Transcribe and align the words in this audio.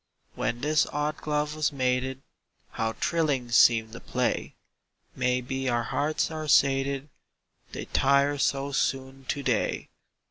When 0.33 0.61
this 0.61 0.87
odd 0.87 1.17
glove 1.17 1.53
was 1.53 1.71
mated, 1.71 2.23
How 2.71 2.93
thrilling 2.93 3.51
seemed 3.51 3.91
the 3.91 3.99
play! 3.99 4.55
May 5.15 5.41
be 5.41 5.69
our 5.69 5.83
hearts 5.83 6.31
are 6.31 6.47
sated 6.47 7.07
They 7.71 7.85
tire 7.85 8.39
so 8.39 8.71
soon 8.71 9.25
to 9.25 9.43
day. 9.43 9.89